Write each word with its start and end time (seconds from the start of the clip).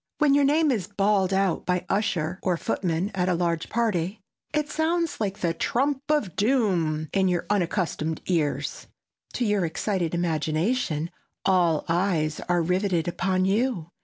When 0.17 0.33
your 0.33 0.45
name 0.45 0.71
is 0.71 0.87
bawled 0.87 1.31
out 1.31 1.63
by 1.67 1.85
usher 1.87 2.39
or 2.41 2.57
footman 2.57 3.11
at 3.13 3.29
a 3.29 3.35
large 3.35 3.69
party, 3.69 4.19
it 4.51 4.67
sounds 4.67 5.21
like 5.21 5.41
the 5.41 5.53
trump 5.53 6.01
of 6.09 6.35
doom 6.35 7.07
in 7.13 7.27
your 7.27 7.45
unaccustomed 7.51 8.19
ears. 8.25 8.87
To 9.33 9.45
your 9.45 9.63
excited 9.63 10.15
imagination 10.15 11.11
all 11.45 11.85
eyes 11.87 12.39
are 12.49 12.63
riveted 12.63 13.07
upon 13.07 13.45
you. 13.45 13.91